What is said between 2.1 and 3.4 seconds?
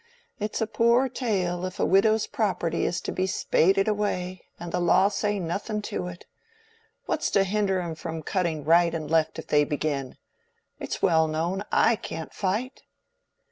property is to be